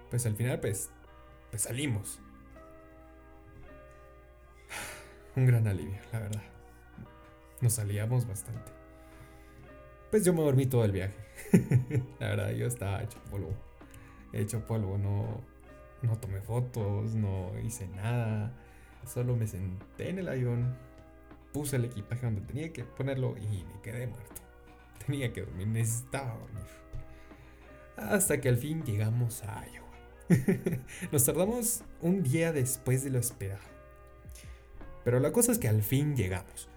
pues 0.10 0.26
al 0.26 0.36
final 0.36 0.60
pues 0.60 0.90
pues 1.52 1.64
salimos. 1.64 2.20
Un 5.40 5.46
gran 5.46 5.66
alivio, 5.68 6.02
la 6.12 6.20
verdad. 6.20 6.44
Nos 7.62 7.72
salíamos 7.72 8.28
bastante. 8.28 8.74
Pues 10.12 10.26
yo 10.26 10.34
me 10.34 10.42
dormí 10.42 10.66
todo 10.66 10.84
el 10.84 10.92
viaje. 10.92 11.16
la 12.20 12.28
verdad, 12.28 12.52
yo 12.52 12.68
estaba 12.68 13.02
hecho 13.02 13.20
polvo. 13.32 13.54
Hecho 14.34 14.66
polvo, 14.66 14.98
no, 14.98 15.40
no 16.02 16.18
tomé 16.18 16.42
fotos, 16.42 17.16
no 17.16 17.58
hice 17.64 17.88
nada. 17.88 18.52
Solo 19.06 19.38
me 19.38 19.48
senté 19.48 20.10
en 20.10 20.20
el 20.20 20.28
avión, 20.28 20.76
puse 21.54 21.78
el 21.78 21.86
equipaje 21.86 22.26
donde 22.26 22.42
tenía 22.42 22.74
que 22.74 22.84
ponerlo 22.84 23.38
y 23.38 23.64
me 23.64 23.82
quedé 23.82 24.08
muerto. 24.08 24.42
Tenía 25.06 25.32
que 25.32 25.44
dormir, 25.44 25.68
necesitaba 25.68 26.34
dormir. 26.38 26.68
Hasta 27.96 28.42
que 28.42 28.50
al 28.50 28.58
fin 28.58 28.84
llegamos 28.84 29.42
a 29.46 29.66
Iowa. 29.70 30.82
Nos 31.14 31.24
tardamos 31.24 31.86
un 32.02 32.24
día 32.24 32.52
después 32.52 33.06
de 33.06 33.12
lo 33.12 33.20
esperado. 33.20 33.79
Pero 35.04 35.20
la 35.20 35.32
cosa 35.32 35.52
es 35.52 35.58
que 35.60 35.68
al 35.68 35.82
fin 35.82 36.16
llegamos. 36.16 36.70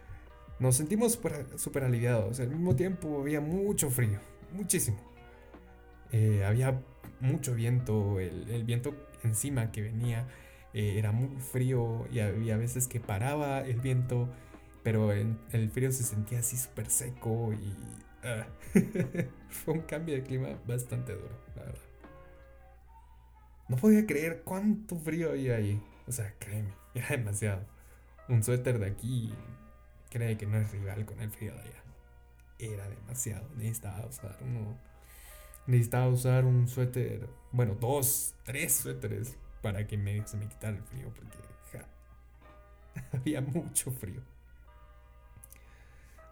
Nos 0.59 0.77
sentimos 0.77 1.19
súper 1.57 1.85
aliviados. 1.85 2.39
Al 2.41 2.51
mismo 2.51 2.77
tiempo 2.77 3.21
había 3.21 3.41
mucho 3.41 3.91
frío, 3.91 4.21
muchísimo. 4.53 4.99
Eh, 6.13 6.45
había 6.45 6.81
mucho 7.21 7.55
viento, 7.55 8.21
el, 8.21 8.65
viento 8.65 8.95
encima 9.23 9.73
que 9.73 9.81
venía 9.81 10.29
eh, 10.75 10.99
era 10.99 11.11
muy 11.11 11.41
frío 11.41 12.07
y 12.13 12.21
había 12.21 12.57
veces 12.57 12.87
que 12.87 13.01
paraba 13.01 13.61
el 13.61 13.81
viento, 13.81 14.29
pero 14.83 15.11
el 15.13 15.71
frío 15.73 15.91
se 15.91 16.03
sentía 16.03 16.41
así 16.41 16.57
súper 16.57 16.91
seco 16.91 17.53
y 17.53 17.75
ah, 18.25 18.47
fue 19.49 19.75
un 19.75 19.81
cambio 19.83 20.15
de 20.17 20.23
clima 20.23 20.49
bastante 20.67 21.15
duro, 21.15 21.39
la 21.57 21.63
verdad. 21.63 21.81
no 23.69 23.77
podía 23.77 24.07
creer 24.07 24.43
cuánto 24.45 24.97
frío 24.97 25.31
había 25.31 25.57
ahí. 25.57 25.81
O 26.07 26.13
sea, 26.13 26.35
créeme, 26.39 26.73
era 26.95 27.09
demasiado. 27.11 27.72
Un 28.33 28.43
suéter 28.43 28.79
de 28.79 28.87
aquí, 28.87 29.31
cree 30.09 30.39
que 30.39 30.47
no 30.47 30.57
es 30.57 30.71
rival 30.71 31.05
con 31.05 31.21
el 31.21 31.31
frío 31.31 31.53
de 31.53 31.61
allá. 31.61 31.85
Era 32.59 32.89
demasiado. 32.89 33.47
Necesitaba 33.57 34.07
usar 34.07 34.39
uno. 34.41 34.79
Necesitaba 35.67 36.09
usar 36.09 36.47
un 36.47 36.67
suéter, 36.67 37.29
bueno, 37.51 37.77
dos, 37.79 38.35
tres 38.43 38.73
suéteres 38.73 39.37
para 39.61 39.87
que 39.87 39.99
medio 39.99 40.27
se 40.27 40.39
me 40.39 40.49
quitara 40.49 40.79
el 40.79 40.83
frío, 40.83 41.13
porque 41.15 41.37
había 43.13 43.43
mucho 43.43 43.91
frío. 43.91 44.23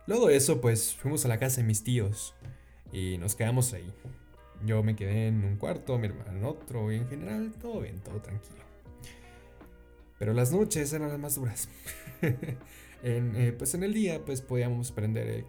Luego 0.06 0.28
de 0.28 0.36
eso, 0.36 0.62
pues 0.62 0.94
fuimos 0.94 1.26
a 1.26 1.28
la 1.28 1.38
casa 1.38 1.60
de 1.60 1.66
mis 1.66 1.84
tíos 1.84 2.34
y 2.94 3.18
nos 3.18 3.34
quedamos 3.34 3.74
ahí. 3.74 3.92
Yo 4.64 4.82
me 4.82 4.96
quedé 4.96 5.28
en 5.28 5.44
un 5.44 5.58
cuarto, 5.58 5.98
mi 5.98 6.06
hermano 6.06 6.32
en 6.32 6.44
otro 6.46 6.90
y 6.90 6.96
en 6.96 7.08
general 7.10 7.52
todo 7.60 7.80
bien, 7.80 8.00
todo 8.00 8.22
tranquilo. 8.22 8.69
Pero 10.20 10.34
las 10.34 10.52
noches 10.52 10.92
eran 10.92 11.08
las 11.08 11.18
más 11.18 11.34
duras. 11.34 11.68
Eh, 13.02 13.54
pues 13.56 13.72
en 13.72 13.82
el 13.82 13.94
día 13.94 14.22
pues 14.26 14.42
podíamos 14.42 14.92
prender 14.92 15.46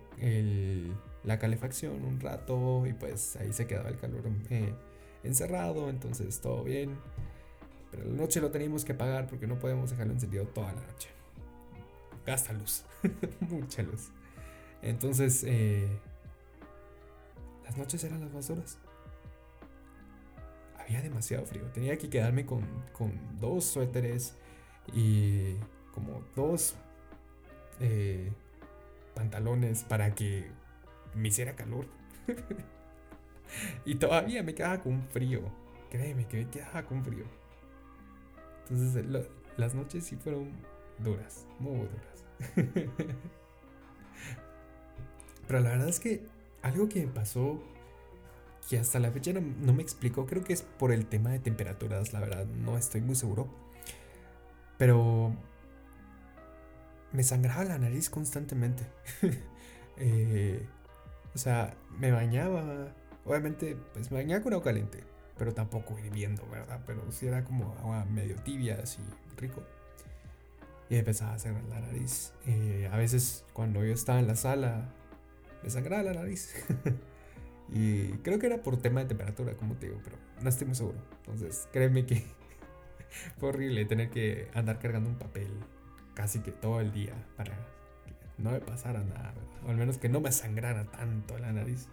la 1.26 1.38
calefacción 1.38 2.06
un 2.06 2.22
rato 2.22 2.86
y 2.88 2.94
pues 2.94 3.36
ahí 3.36 3.52
se 3.52 3.68
quedaba 3.68 3.90
el 3.90 3.98
calor 3.98 4.24
eh, 4.50 4.74
encerrado, 5.26 5.90
entonces 5.90 6.40
todo 6.40 6.64
bien. 6.64 6.96
Pero 7.92 8.06
la 8.06 8.14
noche 8.14 8.40
lo 8.40 8.52
teníamos 8.52 8.86
que 8.86 8.94
apagar 8.94 9.28
porque 9.28 9.48
no 9.48 9.60
podemos 9.60 9.90
dejarlo 9.90 10.14
encendido 10.14 10.48
toda 10.48 10.72
la 10.72 10.82
noche. 10.82 11.10
Gasta 12.26 12.54
luz, 12.54 12.86
mucha 13.42 13.84
luz. 13.84 14.12
Entonces, 14.82 15.44
eh, 15.46 15.90
las 17.66 17.78
noches 17.78 18.04
eran 18.04 18.22
las 18.22 18.32
más 18.32 18.48
duras. 18.48 18.78
Había 20.80 21.02
demasiado 21.02 21.46
frío. 21.46 21.64
Tenía 21.74 21.98
que 21.98 22.10
quedarme 22.10 22.46
con, 22.46 22.66
dos 23.40 23.66
suéteres 23.66 24.36
y 24.94 25.56
como 25.94 26.22
dos 26.36 26.76
eh, 27.80 28.32
pantalones 29.14 29.84
para 29.84 30.14
que 30.16 30.50
me 31.16 31.28
hiciera 31.30 31.56
calor. 31.56 31.86
y 33.86 33.96
todavía 33.96 34.44
me 34.44 34.54
quedaba 34.54 34.82
con 34.82 35.02
frío. 35.10 35.42
Créeme 35.90 36.28
que 36.28 36.38
me 36.38 36.50
quedaba 36.50 36.84
con 36.84 37.04
frío. 37.04 37.26
Entonces, 38.70 39.06
las 39.58 39.76
noches 39.76 40.06
sí 40.06 40.16
fueron 40.16 40.52
duras, 41.00 41.46
muy 41.60 41.88
duras. 41.88 42.26
Pero 45.48 45.60
la 45.60 45.70
verdad 45.72 45.90
es 45.90 46.00
que 46.00 46.24
algo 46.62 46.88
que 46.88 47.06
me 47.06 47.12
pasó 47.12 47.62
que 48.70 48.80
hasta 48.80 49.00
la 49.00 49.12
fecha 49.12 49.34
no, 49.34 49.74
me 49.74 49.82
explicó, 49.82 50.26
creo 50.26 50.44
que 50.44 50.54
es 50.54 50.62
por 50.62 50.94
el 50.94 51.06
tema 51.08 51.32
de 51.32 51.40
temperaturas, 51.40 52.14
la 52.14 52.22
verdad, 52.22 52.46
no 52.46 52.78
estoy 52.78 53.02
muy 53.02 53.16
seguro. 53.16 53.50
Pero 54.82 55.32
me 57.12 57.22
sangraba 57.22 57.64
la 57.66 57.78
nariz 57.78 58.10
constantemente. 58.10 58.84
Eh, 60.04 60.66
o 61.36 61.38
sea, 61.38 61.76
me 62.00 62.12
bañaba, 62.12 62.92
obviamente, 63.24 63.78
pues 63.94 64.10
me 64.10 64.18
bañaba 64.18 64.42
con 64.42 64.54
agua 64.54 64.64
caliente, 64.64 65.04
pero 65.38 65.54
tampoco 65.54 66.00
hirviendo, 66.00 66.44
¿verdad? 66.50 66.82
Pero 66.88 67.12
sí 67.12 67.28
era 67.28 67.44
como 67.44 67.76
agua 67.78 68.06
medio 68.06 68.36
tibia, 68.38 68.80
así 68.82 68.98
rico. 69.38 69.62
Y 70.90 70.96
empezaba 70.96 71.36
a 71.36 71.40
sangrar 71.40 71.66
la 71.66 71.82
nariz. 71.82 72.34
Eh, 72.48 72.90
a 72.92 72.98
veces 72.98 73.46
cuando 73.54 73.86
yo 73.86 73.94
estaba 73.94 74.18
en 74.18 74.26
la 74.26 74.36
sala 74.36 74.92
me 75.62 75.70
sangraba 75.70 76.02
la 76.02 76.14
nariz. 76.14 76.56
y 77.70 78.14
creo 78.24 78.40
que 78.40 78.48
era 78.48 78.64
por 78.64 78.78
tema 78.78 79.02
de 79.02 79.06
temperatura, 79.06 79.54
como 79.54 79.76
te 79.76 79.86
digo, 79.86 80.00
pero 80.04 80.18
no 80.42 80.50
estoy 80.50 80.66
muy 80.66 80.76
seguro. 80.76 80.98
Entonces, 81.20 81.68
créeme 81.72 82.08
que 82.08 82.26
fue 83.40 83.50
horrible 83.50 83.86
tener 83.86 84.10
que 84.10 84.50
andar 84.54 84.80
cargando 84.80 85.10
un 85.10 85.18
papel 85.18 85.50
casi 86.14 86.40
que 86.40 86.52
todo 86.52 86.80
el 86.80 86.92
día 86.92 87.14
para 87.38 87.56
que 87.56 88.14
no 88.38 88.52
me 88.52 88.60
pasara 88.60 89.04
nada, 89.04 89.34
o 89.66 89.70
al 89.70 89.78
menos 89.78 89.98
que 89.98 90.10
no 90.10 90.20
me 90.20 90.32
sangrara 90.32 90.86
tanto 90.86 91.38
la 91.38 91.52
nariz. 91.52 91.88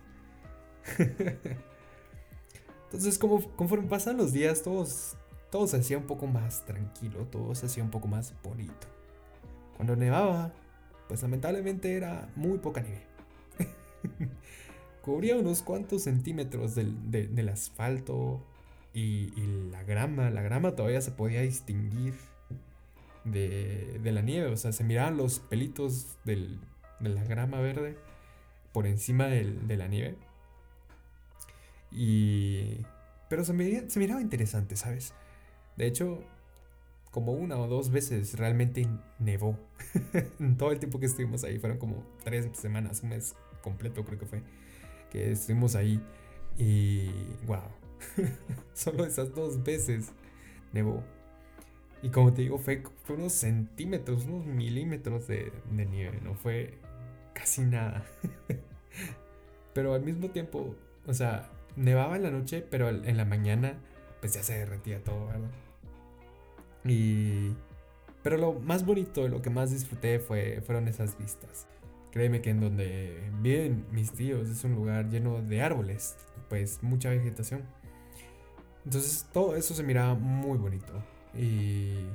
Entonces, 2.84 3.18
como, 3.18 3.42
conforme 3.54 3.87
pasan 3.87 4.16
los 4.16 4.32
días, 4.32 4.62
todos, 4.62 5.16
todo 5.50 5.66
se 5.66 5.76
hacía 5.76 5.98
un 5.98 6.06
poco 6.06 6.26
más 6.26 6.64
tranquilo, 6.64 7.26
todo 7.26 7.54
se 7.54 7.66
hacía 7.66 7.84
un 7.84 7.90
poco 7.90 8.08
más 8.08 8.34
bonito. 8.42 8.87
Cuando 9.76 9.94
nevaba, 9.94 10.52
pues 11.06 11.22
lamentablemente 11.22 11.94
era 11.94 12.28
muy 12.34 12.58
poca 12.58 12.80
nieve. 12.80 13.02
Cubría 15.02 15.37
unos 15.37 15.62
cuantos 15.62 16.02
centímetros 16.02 16.75
del, 16.75 17.48
asfalto 17.48 18.42
y, 18.95 19.30
la 19.71 19.83
grama. 19.85 20.30
La 20.30 20.42
grama 20.42 20.75
todavía 20.75 21.00
se 21.00 21.11
podía 21.11 21.42
distinguir 21.42 22.14
de, 23.25 24.00
la 24.04 24.23
nieve. 24.23 24.50
O 24.50 24.57
sea, 24.57 24.73
se 24.73 24.85
miraban 24.85 25.16
los 25.16 25.40
pelitos 25.40 26.16
de 26.25 26.59
la 27.00 27.25
grama 27.25 27.61
verde 27.61 27.97
por 28.73 28.87
encima 28.87 29.26
de 29.26 29.76
la 29.76 29.88
nieve. 29.88 30.16
Y... 31.90 32.85
Pero 33.28 33.45
se, 33.45 33.90
se 33.90 33.99
miraba 33.99 34.23
interesante, 34.23 34.76
¿sabes? 34.76 35.12
De 35.76 35.87
hecho, 35.87 36.25
como 37.11 37.33
una 37.33 37.59
o 37.59 37.68
dos 37.68 37.90
veces 37.90 38.38
realmente 38.38 38.87
nevó. 39.18 39.59
en 40.38 40.57
todo 40.57 40.73
el 40.73 40.78
tiempo 40.78 40.99
que 40.99 41.07
estuvimos 41.07 41.45
ahí, 41.45 41.59
fueron 41.59 41.78
como 41.78 42.04
tres 42.25 42.49
semanas, 42.54 43.02
un 43.02 43.11
mes 43.11 43.35
completo 43.62 44.04
creo 44.04 44.18
que 44.18 44.26
fue, 44.26 44.42
que 45.11 45.33
estuvimos 45.33 45.75
ahí 45.75 46.00
y 46.57 47.11
wow, 47.47 47.62
solo 48.85 49.04
esas 49.04 49.35
dos 49.35 49.62
veces 49.64 50.12
nevó. 50.73 51.02
Y 52.00 52.11
como 52.11 52.32
te 52.32 52.42
digo, 52.42 52.58
fue, 52.58 52.82
fue 53.02 53.16
unos 53.16 53.32
centímetros, 53.32 54.26
unos 54.26 54.47
milímetros 54.47 55.26
de, 55.26 55.52
nieve, 55.70 56.20
no 56.23 56.35
fue 56.35 56.78
casi 57.35 57.62
nada. 57.62 58.04
pero 59.75 59.94
al 59.94 60.02
mismo 60.02 60.30
tiempo, 60.30 60.76
o 61.06 61.12
sea, 61.12 61.50
nevaba 61.75 62.14
en 62.16 62.23
la 62.23 62.30
noche, 62.30 62.64
pero 62.70 62.88
en 62.88 63.16
la 63.16 63.25
mañana 63.25 63.78
pues 64.20 64.35
ya 64.35 64.42
se 64.42 64.58
derretía 64.58 65.02
todo, 65.02 65.26
¿verdad? 65.26 65.50
Y... 66.85 67.54
Pero 68.23 68.37
lo 68.37 68.52
más 68.54 68.85
bonito 68.85 69.26
lo 69.28 69.42
que 69.42 69.50
más 69.50 69.70
disfruté 69.70 70.18
fue, 70.18 70.61
fueron 70.64 70.87
esas 70.87 71.18
vistas. 71.18 71.66
Créeme 72.12 72.42
que 72.42 72.50
en 72.50 72.61
donde 72.61 73.30
viven 73.40 73.87
mis 73.90 74.12
tíos 74.12 74.49
es 74.49 74.64
un 74.64 74.75
lugar 74.75 75.08
lleno 75.08 75.40
de 75.40 75.62
árboles, 75.62 76.16
pues 76.49 76.82
mucha 76.82 77.11
vegetación. 77.11 77.62
Entonces 78.88 79.26
todo 79.35 79.54
eso 79.54 79.75
se 79.75 79.83
miraba 79.83 80.14
muy 80.14 80.57
bonito. 80.57 80.95
Y... 81.35 82.07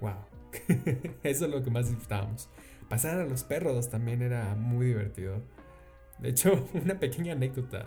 ¡Wow! 0.00 0.16
eso 1.22 1.44
es 1.44 1.50
lo 1.52 1.62
que 1.62 1.70
más 1.70 1.86
disfrutábamos. 1.86 2.48
Pasar 2.88 3.20
a 3.20 3.24
los 3.24 3.44
perros 3.44 3.88
también 3.88 4.20
era 4.20 4.56
muy 4.56 4.86
divertido. 4.86 5.40
De 6.18 6.30
hecho, 6.30 6.68
una 6.74 6.98
pequeña 6.98 7.34
anécdota 7.34 7.86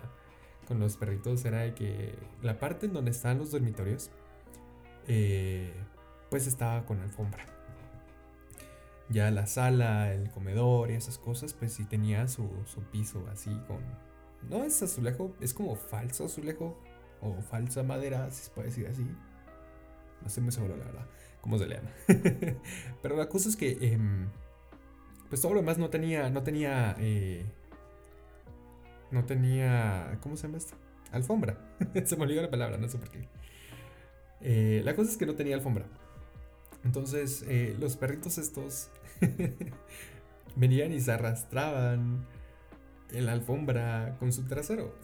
con 0.66 0.80
los 0.80 0.96
perritos 0.96 1.44
era 1.44 1.58
de 1.60 1.74
que 1.74 2.14
la 2.40 2.58
parte 2.58 2.86
en 2.86 2.94
donde 2.94 3.10
están 3.10 3.36
los 3.36 3.50
dormitorios, 3.50 4.10
eh, 5.06 5.74
pues 6.30 6.46
estaba 6.46 6.86
con 6.86 7.00
alfombra. 7.00 7.44
Ya 9.10 9.30
la 9.30 9.46
sala, 9.46 10.14
el 10.14 10.30
comedor 10.30 10.90
y 10.90 10.94
esas 10.94 11.18
cosas, 11.18 11.52
pues 11.52 11.74
sí 11.74 11.84
tenía 11.84 12.28
su, 12.28 12.48
piso 12.90 13.26
así 13.30 13.50
con... 13.68 13.80
No 14.48 14.64
es 14.64 14.82
azulejo, 14.82 15.36
es 15.42 15.52
como 15.52 15.76
falso 15.76 16.24
azulejo 16.24 16.78
o 17.22 17.40
falsa 17.40 17.82
madera, 17.82 18.30
si 18.30 18.44
se 18.44 18.50
puede 18.50 18.68
decir 18.68 18.86
así. 18.86 19.02
No 19.02 20.26
estoy 20.26 20.42
muy 20.42 20.52
seguro, 20.52 20.76
la 20.76 20.84
verdad, 20.84 21.06
cómo 21.40 21.58
se 21.58 21.66
le 21.66 21.76
llama. 21.76 21.90
Pero 23.02 23.16
la 23.16 23.28
cosa 23.28 23.48
es 23.48 23.56
que, 23.56 23.78
em, 23.80 24.28
pues 25.28 25.40
todo 25.40 25.54
lo 25.54 25.60
demás 25.60 25.78
no 25.78 25.88
tenía, 25.88 26.28
no 26.30 26.42
tenía, 26.42 26.96
eh, 26.98 27.44
no 29.10 29.24
tenía, 29.24 30.18
¿cómo 30.22 30.36
se 30.36 30.46
llama 30.46 30.58
esto? 30.58 30.74
Alfombra. 31.10 31.58
se 32.04 32.16
me 32.16 32.24
olvidó 32.24 32.42
la 32.42 32.50
palabra, 32.50 32.76
no 32.78 32.88
sé 32.88 32.98
por 32.98 33.10
qué. 33.10 33.28
Eh, 34.40 34.82
la 34.84 34.94
cosa 34.96 35.10
es 35.10 35.16
que 35.16 35.26
no 35.26 35.34
tenía 35.34 35.54
alfombra. 35.54 35.86
Entonces, 36.84 37.44
eh, 37.48 37.76
los 37.78 37.96
perritos 37.96 38.38
estos 38.38 38.90
venían 40.56 40.92
y 40.92 41.00
se 41.00 41.12
arrastraban 41.12 42.26
en 43.12 43.26
la 43.26 43.32
alfombra 43.32 44.16
con 44.18 44.32
su 44.32 44.46
trasero. 44.46 44.94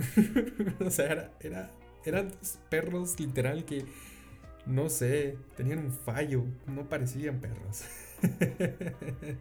o 0.85 0.91
sea, 0.91 1.33
era, 1.41 1.71
eran 2.05 2.29
dos 2.29 2.59
perros 2.69 3.19
literal 3.19 3.65
que, 3.65 3.85
no 4.67 4.89
sé, 4.89 5.37
tenían 5.57 5.79
un 5.81 5.93
fallo, 5.93 6.45
no 6.67 6.89
parecían 6.89 7.41
perros. 7.41 7.85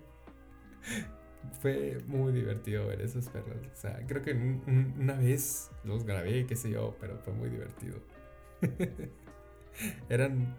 Fue 1.62 2.00
muy 2.08 2.34
divertido 2.34 2.88
ver 2.88 3.02
esos 3.02 3.28
perros. 3.30 3.58
O 3.74 3.76
sea, 3.76 4.06
creo 4.08 4.22
que 4.22 4.34
una 4.34 5.14
vez 5.14 5.72
los 5.84 6.04
grabé, 6.04 6.46
qué 6.46 6.56
sé 6.56 6.72
yo, 6.72 6.96
pero 7.00 7.18
fue 7.20 7.34
muy 7.34 7.50
divertido. 7.50 8.00
Eran 10.10 10.56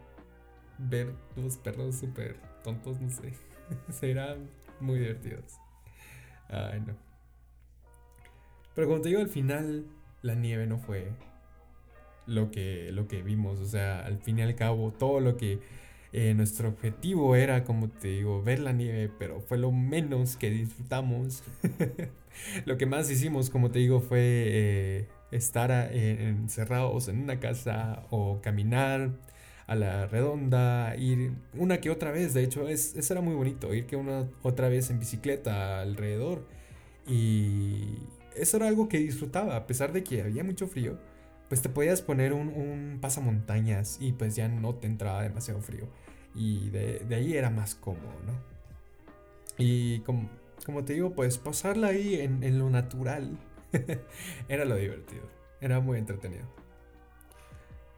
ver 0.78 1.14
los 1.36 1.56
perros 1.58 1.96
súper 1.96 2.36
tontos, 2.62 3.00
no 3.00 3.10
sé. 3.10 3.34
Serán 3.92 4.48
muy 4.80 4.98
divertidos. 4.98 5.58
Ay, 6.48 6.80
no. 6.80 6.96
Pero 8.74 8.88
como 8.88 9.00
te 9.00 9.08
digo, 9.10 9.20
al 9.20 9.28
final 9.28 9.86
la 10.22 10.34
nieve 10.34 10.66
no 10.66 10.78
fue 10.78 11.10
lo 12.28 12.50
que, 12.50 12.90
lo 12.92 13.08
que 13.08 13.22
vimos. 13.22 13.58
O 13.60 13.66
sea, 13.66 14.00
al 14.00 14.18
fin 14.18 14.38
y 14.38 14.42
al 14.42 14.54
cabo, 14.54 14.92
todo 14.92 15.20
lo 15.20 15.36
que 15.36 15.58
eh, 16.12 16.34
nuestro 16.34 16.68
objetivo 16.68 17.36
era, 17.36 17.64
como 17.64 17.88
te 17.88 18.08
digo, 18.08 18.42
ver 18.42 18.60
la 18.60 18.72
nieve, 18.72 19.10
pero 19.18 19.40
fue 19.40 19.58
lo 19.58 19.72
menos 19.72 20.36
que 20.36 20.50
disfrutamos. 20.50 21.42
lo 22.66 22.78
que 22.78 22.86
más 22.86 23.10
hicimos, 23.10 23.50
como 23.50 23.70
te 23.70 23.80
digo, 23.80 24.00
fue 24.00 24.20
eh, 24.20 25.08
estar 25.30 25.70
encerrados 25.92 27.08
en 27.08 27.22
una 27.22 27.40
casa 27.40 28.04
o 28.10 28.40
caminar 28.40 29.10
a 29.68 29.74
la 29.74 30.06
redonda, 30.06 30.96
ir 30.96 31.32
una 31.54 31.78
que 31.80 31.90
otra 31.90 32.10
vez, 32.10 32.32
de 32.32 32.42
hecho, 32.42 32.68
es, 32.68 32.96
eso 32.96 33.12
era 33.12 33.20
muy 33.20 33.34
bonito, 33.34 33.74
ir 33.74 33.86
que 33.86 33.96
una 33.96 34.26
otra 34.42 34.68
vez 34.70 34.90
en 34.90 34.98
bicicleta 34.98 35.80
alrededor. 35.82 36.46
Y 37.06 37.98
eso 38.34 38.56
era 38.56 38.68
algo 38.68 38.88
que 38.88 38.98
disfrutaba, 38.98 39.56
a 39.56 39.66
pesar 39.66 39.92
de 39.92 40.02
que 40.02 40.22
había 40.22 40.42
mucho 40.42 40.68
frío, 40.68 40.98
pues 41.48 41.62
te 41.62 41.68
podías 41.68 42.02
poner 42.02 42.32
un, 42.32 42.48
un 42.48 42.98
pasamontañas 43.00 43.98
y 44.00 44.12
pues 44.12 44.36
ya 44.36 44.48
no 44.48 44.74
te 44.74 44.86
entraba 44.86 45.22
demasiado 45.22 45.60
frío. 45.60 45.88
Y 46.34 46.70
de, 46.70 47.06
ahí 47.10 47.34
era 47.34 47.50
más 47.50 47.74
cómodo, 47.74 48.14
¿no? 48.26 48.32
Y 49.56 50.00
como, 50.00 50.28
como 50.64 50.84
te 50.84 50.92
digo, 50.92 51.14
pues 51.14 51.38
pasarla 51.38 51.88
ahí 51.88 52.20
en, 52.20 52.42
en 52.42 52.58
lo 52.58 52.70
natural 52.70 53.38
era 54.48 54.64
lo 54.64 54.76
divertido, 54.76 55.22
era 55.60 55.80
muy 55.80 55.98
entretenido. 55.98 56.46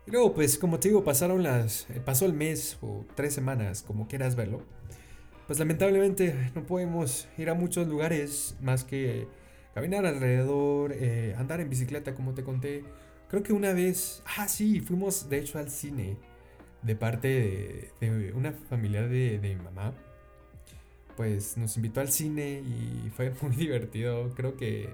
Y 0.06 0.12
luego, 0.12 0.34
pues, 0.34 0.58
como 0.58 0.80
te 0.80 0.88
digo, 0.88 1.04
pasaron 1.04 1.42
las. 1.42 1.88
Eh, 1.90 2.00
pasó 2.04 2.26
el 2.26 2.32
mes 2.32 2.78
o 2.80 3.04
tres 3.14 3.34
semanas, 3.34 3.82
como 3.82 4.08
quieras 4.08 4.34
verlo. 4.34 4.62
Pues 5.46 5.58
lamentablemente 5.58 6.50
no 6.54 6.64
podemos 6.64 7.28
ir 7.36 7.50
a 7.50 7.54
muchos 7.54 7.86
lugares 7.88 8.56
más 8.60 8.84
que 8.84 9.26
caminar 9.74 10.06
alrededor, 10.06 10.92
eh, 10.94 11.34
andar 11.38 11.60
en 11.60 11.68
bicicleta, 11.68 12.14
como 12.14 12.34
te 12.34 12.44
conté. 12.44 12.84
Creo 13.30 13.42
que 13.42 13.52
una 13.52 13.72
vez. 13.72 14.22
Ah, 14.36 14.48
sí, 14.48 14.80
fuimos 14.80 15.28
de 15.28 15.38
hecho 15.38 15.58
al 15.58 15.70
cine. 15.70 16.16
De 16.82 16.96
parte 16.96 17.92
de, 18.00 18.32
una 18.34 18.52
familiar 18.52 19.08
de, 19.08 19.38
de 19.38 19.54
mi 19.54 19.62
mamá. 19.62 19.94
Pues 21.16 21.56
nos 21.56 21.76
invitó 21.76 22.00
al 22.00 22.10
cine 22.10 22.60
y 22.60 23.10
fue 23.10 23.32
muy 23.42 23.56
divertido. 23.56 24.30
Creo 24.34 24.56
que 24.56 24.90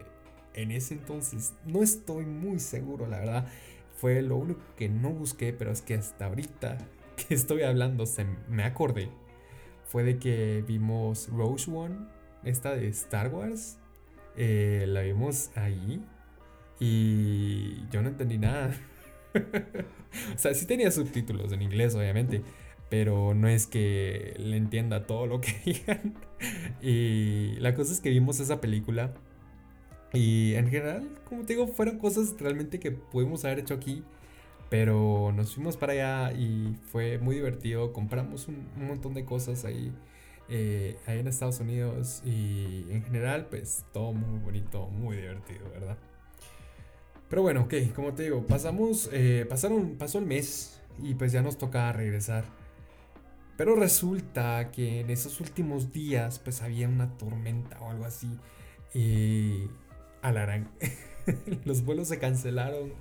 en 0.54 0.70
ese 0.70 0.94
entonces 0.94 1.54
no 1.64 1.82
estoy 1.82 2.24
muy 2.24 2.58
seguro, 2.60 3.06
la 3.06 3.18
verdad 3.18 3.48
fue 3.96 4.20
lo 4.22 4.36
único 4.36 4.60
que 4.76 4.88
no 4.88 5.10
busqué, 5.10 5.52
pero 5.52 5.72
es 5.72 5.82
que 5.82 5.94
hasta 5.94 6.26
ahorita 6.26 6.78
que 7.16 7.34
estoy 7.34 7.62
hablando 7.62 8.06
se 8.06 8.26
me 8.48 8.64
acordé. 8.64 9.08
Fue 9.84 10.02
de 10.02 10.18
que 10.18 10.64
vimos 10.66 11.28
Rose 11.28 11.70
One, 11.70 11.96
esta 12.44 12.74
de 12.74 12.88
Star 12.88 13.32
Wars. 13.32 13.78
Eh, 14.36 14.84
la 14.88 15.02
vimos 15.02 15.50
ahí. 15.54 16.04
Y 16.80 17.88
yo 17.90 18.02
no 18.02 18.08
entendí 18.08 18.38
nada. 18.38 18.74
o 19.34 20.38
sea, 20.38 20.54
sí 20.54 20.66
tenía 20.66 20.90
subtítulos 20.90 21.52
en 21.52 21.62
inglés, 21.62 21.94
obviamente. 21.94 22.42
Pero 22.88 23.34
no 23.34 23.48
es 23.48 23.66
que 23.66 24.34
le 24.38 24.56
entienda 24.56 25.06
todo 25.06 25.26
lo 25.26 25.40
que 25.40 25.54
digan. 25.64 26.14
y 26.82 27.56
la 27.60 27.74
cosa 27.74 27.92
es 27.92 28.00
que 28.00 28.10
vimos 28.10 28.40
esa 28.40 28.60
película 28.60 29.14
y 30.12 30.54
en 30.54 30.68
general, 30.68 31.08
como 31.28 31.42
te 31.44 31.54
digo, 31.54 31.66
fueron 31.68 31.98
cosas 31.98 32.34
realmente 32.38 32.78
que 32.80 32.90
pudimos 32.90 33.44
haber 33.44 33.60
hecho 33.60 33.74
aquí. 33.74 34.02
Pero 34.68 35.32
nos 35.32 35.54
fuimos 35.54 35.76
para 35.76 35.92
allá 35.92 36.32
y 36.32 36.74
fue 36.90 37.18
muy 37.18 37.36
divertido. 37.36 37.92
Compramos 37.92 38.48
un, 38.48 38.66
montón 38.76 39.14
de 39.14 39.24
cosas 39.24 39.64
ahí, 39.64 39.92
eh, 40.48 40.96
ahí 41.06 41.20
en 41.20 41.28
Estados 41.28 41.60
Unidos. 41.60 42.22
Y 42.24 42.86
en 42.90 43.02
general, 43.04 43.46
pues 43.48 43.84
todo 43.92 44.12
muy 44.12 44.40
bonito, 44.40 44.88
muy 44.88 45.16
divertido, 45.16 45.70
¿verdad? 45.70 45.98
Pero 47.28 47.42
bueno, 47.42 47.62
ok, 47.62 47.74
como 47.94 48.14
te 48.14 48.24
digo, 48.24 48.46
pasamos, 48.46 49.10
eh, 49.12 49.46
pasaron, 49.48 49.96
pasó 49.98 50.18
el 50.18 50.26
mes 50.26 50.80
y 51.02 51.14
pues 51.14 51.32
ya 51.32 51.42
nos 51.42 51.58
toca 51.58 51.92
regresar. 51.92 52.44
Pero 53.56 53.74
resulta 53.74 54.70
que 54.70 55.00
en 55.00 55.10
esos 55.10 55.40
últimos 55.40 55.92
días 55.92 56.38
pues 56.38 56.62
había 56.62 56.88
una 56.88 57.16
tormenta 57.16 57.80
o 57.80 57.90
algo 57.90 58.04
así. 58.04 58.28
Y 58.94 59.64
alarán. 60.22 60.70
Los 61.64 61.84
vuelos 61.84 62.08
se 62.08 62.18
cancelaron. 62.18 62.92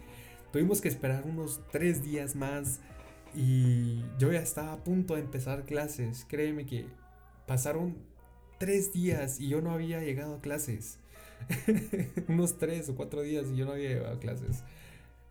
Tuvimos 0.52 0.82
que 0.82 0.88
esperar 0.88 1.24
unos 1.26 1.62
tres 1.72 2.04
días 2.04 2.36
más. 2.36 2.80
Y 3.36 4.02
yo 4.18 4.32
ya 4.32 4.40
estaba 4.40 4.74
a 4.74 4.84
punto 4.84 5.16
de 5.16 5.22
empezar 5.22 5.66
clases. 5.66 6.26
Créeme 6.28 6.66
que 6.66 6.88
pasaron 7.46 7.98
tres 8.58 8.94
días 8.94 9.42
y 9.42 9.50
yo 9.50 9.62
no 9.62 9.72
había 9.72 10.00
llegado 10.00 10.36
a 10.36 10.42
clases. 10.42 11.00
unos 12.28 12.58
tres 12.58 12.89
o 12.89 12.95
cuatro 12.95 13.21
días 13.21 13.48
y 13.52 13.58
yo 13.58 13.65
no 13.65 13.74
había 13.74 13.89
llegado 13.89 14.15
a 14.15 14.19
clases. 14.19 14.63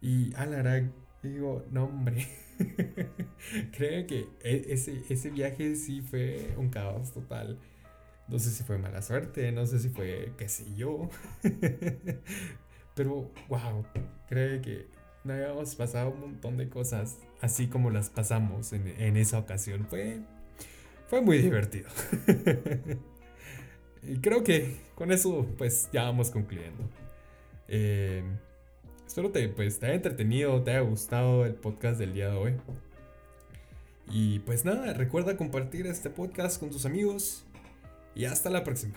Y 0.01 0.35
alarán. 0.35 0.93
digo, 1.23 1.65
no 1.71 1.85
hombre. 1.85 2.27
Creo 3.77 4.07
que 4.07 4.29
e-, 4.43 4.67
ese, 4.69 5.03
ese 5.09 5.31
viaje 5.31 5.75
sí 5.77 6.03
fue 6.03 6.55
un 6.57 6.69
caos 6.69 7.13
total. 7.13 7.59
No 8.29 8.39
sé 8.39 8.51
si 8.51 8.65
fue 8.65 8.79
mala 8.79 9.03
suerte, 9.03 9.53
no 9.53 9.67
sé 9.67 9.79
si 9.79 9.89
fue 9.91 10.33
qué 10.39 10.49
sé 10.49 10.65
yo. 10.75 11.11
Pero, 12.95 13.31
wow, 13.49 13.85
creo 14.29 14.63
que 14.63 14.87
no 15.25 15.33
habíamos 15.35 15.75
pasado 15.75 16.11
un 16.11 16.21
montón 16.21 16.57
de 16.57 16.69
cosas 16.69 17.19
así 17.41 17.67
como 17.67 17.91
las 17.91 18.09
pasamos 18.09 18.73
en, 18.73 19.17
esa 19.17 19.39
ocasión. 19.39 19.87
Fue, 19.91 20.21
fue 21.09 21.21
muy 21.21 21.39
divertido. 21.39 21.89
Y 24.07 24.17
creo 24.19 24.45
que 24.45 24.77
con 24.95 25.13
eso 25.13 25.47
pues 25.59 25.89
ya 25.93 26.05
vamos 26.05 26.31
concluyendo. 26.31 26.83
Eh, 27.69 28.23
espero 29.07 29.31
te, 29.31 29.49
pues, 29.49 29.79
te 29.79 29.87
haya 29.87 29.95
entretenido, 29.97 30.63
te 30.63 30.73
haya 30.73 30.81
gustado 30.81 31.45
el 31.47 31.55
podcast 31.55 31.99
del 31.99 32.15
día 32.15 32.31
de 32.31 32.37
hoy. 32.37 32.55
Y 34.11 34.41
pues 34.41 34.65
nada, 34.65 34.93
recuerda 34.93 35.37
compartir 35.37 35.87
este 35.87 36.11
podcast 36.11 36.61
con 36.61 36.71
tus 36.71 36.85
amigos 36.85 37.45
y 38.15 38.27
hasta 38.27 38.51
la 38.51 38.63
próxima. 38.65 38.95